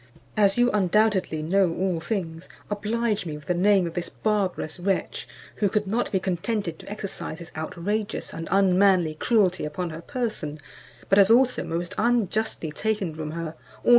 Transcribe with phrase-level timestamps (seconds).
[0.35, 5.27] As you undoubtedly know all things, oblige me with the name of this barbarous wretch,
[5.57, 10.59] who could not be contented to exercise his outrageous and unmanly cruelty upon her person,
[11.07, 13.87] but has also most unjustly taken from her all her substance.